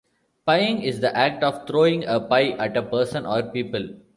Pieing 0.47 0.81
is 0.81 0.99
the 0.99 1.15
act 1.15 1.43
of 1.43 1.67
throwing 1.67 2.05
a 2.05 2.19
pie 2.19 2.53
at 2.53 2.75
a 2.75 2.81
person 2.81 3.23
or 3.27 3.43
people. 3.43 3.87